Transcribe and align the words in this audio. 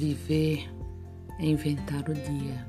Viver 0.00 0.66
é 1.38 1.44
inventar 1.44 2.08
o 2.08 2.14
dia, 2.14 2.66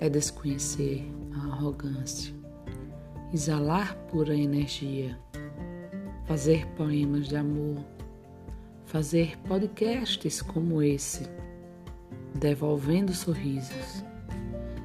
é 0.00 0.08
desconhecer 0.08 1.04
a 1.34 1.48
arrogância, 1.48 2.32
exalar 3.34 3.96
pura 4.08 4.32
energia, 4.32 5.18
fazer 6.24 6.64
poemas 6.76 7.26
de 7.26 7.34
amor, 7.34 7.84
fazer 8.84 9.36
podcasts 9.48 10.40
como 10.40 10.80
esse, 10.80 11.28
devolvendo 12.36 13.12
sorrisos, 13.12 14.04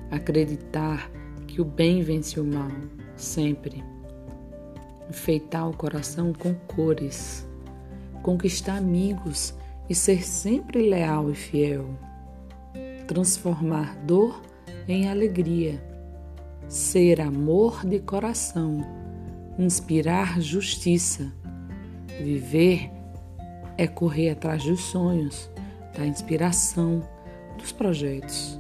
acreditar 0.10 1.08
que 1.46 1.62
o 1.62 1.66
bem 1.66 2.02
vence 2.02 2.40
o 2.40 2.44
mal, 2.44 2.72
sempre, 3.16 3.84
enfeitar 5.08 5.70
o 5.70 5.78
coração 5.78 6.34
com 6.34 6.56
cores, 6.56 7.48
conquistar 8.24 8.78
amigos 8.78 9.54
e 9.92 9.94
ser 9.94 10.26
sempre 10.26 10.90
leal 10.90 11.30
e 11.30 11.36
fiel, 11.36 11.86
transformar 13.06 13.94
dor 14.06 14.42
em 14.88 15.10
alegria, 15.10 15.84
ser 16.70 17.20
amor 17.20 17.86
de 17.86 18.00
coração, 18.00 18.86
inspirar 19.60 20.40
justiça, 20.40 21.30
viver 22.24 22.90
é 23.78 23.86
correr 23.86 24.30
atrás 24.30 24.64
dos 24.64 24.80
sonhos, 24.80 25.52
da 25.94 26.06
inspiração, 26.06 27.06
dos 27.58 27.74
projetos, 27.74 28.58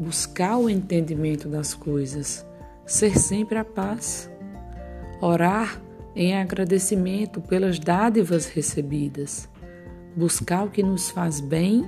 buscar 0.00 0.56
o 0.56 0.68
entendimento 0.68 1.48
das 1.48 1.74
coisas, 1.74 2.44
ser 2.84 3.16
sempre 3.16 3.56
a 3.56 3.64
paz, 3.64 4.28
orar 5.20 5.80
em 6.16 6.34
agradecimento 6.34 7.40
pelas 7.40 7.78
dádivas 7.78 8.46
recebidas 8.46 9.48
buscar 10.16 10.64
o 10.64 10.70
que 10.70 10.82
nos 10.82 11.10
faz 11.10 11.40
bem 11.40 11.84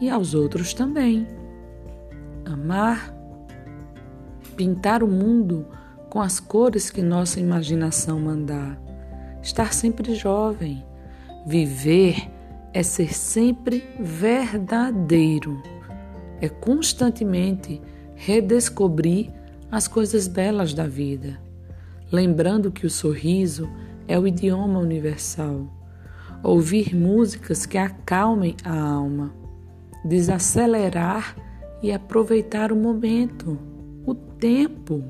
e 0.00 0.10
aos 0.10 0.34
outros 0.34 0.74
também. 0.74 1.26
Amar, 2.44 3.14
pintar 4.56 5.02
o 5.02 5.08
mundo 5.08 5.66
com 6.10 6.20
as 6.20 6.38
cores 6.38 6.90
que 6.90 7.00
nossa 7.00 7.40
imaginação 7.40 8.20
mandar. 8.20 8.78
Estar 9.42 9.72
sempre 9.72 10.14
jovem. 10.14 10.84
Viver 11.46 12.30
é 12.74 12.82
ser 12.82 13.14
sempre 13.14 13.82
verdadeiro. 13.98 15.62
É 16.40 16.48
constantemente 16.48 17.80
redescobrir 18.14 19.30
as 19.70 19.88
coisas 19.88 20.26
belas 20.28 20.74
da 20.74 20.86
vida, 20.86 21.40
lembrando 22.10 22.72
que 22.72 22.84
o 22.84 22.90
sorriso 22.90 23.70
é 24.08 24.18
o 24.18 24.26
idioma 24.26 24.80
universal 24.80 25.79
ouvir 26.42 26.94
músicas 26.94 27.66
que 27.66 27.78
acalmem 27.78 28.56
a 28.64 28.78
alma, 28.78 29.34
desacelerar 30.04 31.36
e 31.82 31.92
aproveitar 31.92 32.72
o 32.72 32.76
momento, 32.76 33.58
o 34.06 34.14
tempo, 34.14 35.04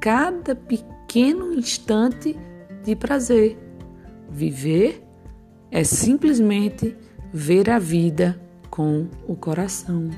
cada 0.00 0.54
pequeno 0.54 1.52
instante 1.52 2.38
de 2.84 2.96
prazer. 2.96 3.58
Viver 4.30 5.02
é 5.70 5.84
simplesmente 5.84 6.96
ver 7.32 7.70
a 7.70 7.78
vida 7.78 8.40
com 8.70 9.08
o 9.26 9.34
coração. 9.34 10.10